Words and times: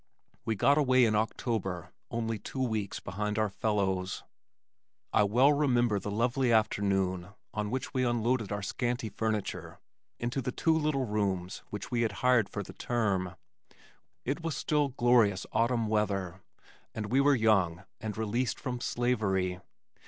We 0.45 0.55
got 0.55 0.79
away 0.79 1.05
in 1.05 1.13
October, 1.13 1.91
only 2.09 2.39
two 2.39 2.63
weeks 2.65 2.99
behind 2.99 3.37
our 3.37 3.49
fellows. 3.49 4.23
I 5.13 5.21
well 5.21 5.53
remember 5.53 5.99
the 5.99 6.09
lovely 6.09 6.51
afternoon 6.51 7.27
on 7.53 7.69
which 7.69 7.93
we 7.93 8.03
unloaded 8.03 8.51
our 8.51 8.63
scanty 8.63 9.09
furniture 9.09 9.77
into 10.17 10.41
the 10.41 10.51
two 10.51 10.75
little 10.75 11.05
rooms 11.05 11.61
which 11.69 11.91
we 11.91 12.01
had 12.01 12.13
hired 12.25 12.49
for 12.49 12.63
the 12.63 12.73
term. 12.73 13.35
It 14.25 14.41
was 14.41 14.57
still 14.57 14.87
glorious 14.89 15.45
autumn 15.51 15.87
weather, 15.87 16.41
and 16.95 17.11
we 17.11 17.21
were 17.21 17.35
young 17.35 17.83
and 17.99 18.17
released 18.17 18.59
from 18.59 18.79
slavery. 18.81 19.59